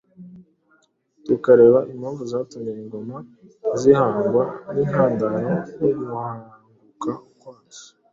tukareba 1.25 1.79
impamvu 1.93 2.21
zatumye 2.31 2.71
ingoma 2.83 3.17
zihangwa 3.79 4.43
n’intandaro 4.73 5.39
yo 5.81 5.89
guhanguka 5.99 7.11
kwazo. 7.39 7.85